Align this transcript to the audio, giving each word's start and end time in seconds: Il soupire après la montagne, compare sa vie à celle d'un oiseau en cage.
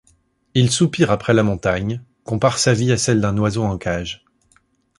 Il 0.55 0.71
soupire 0.71 1.11
après 1.11 1.35
la 1.35 1.43
montagne, 1.43 2.01
compare 2.23 2.57
sa 2.57 2.73
vie 2.73 2.91
à 2.91 2.97
celle 2.97 3.21
d'un 3.21 3.37
oiseau 3.37 3.61
en 3.61 3.77
cage. 3.77 4.25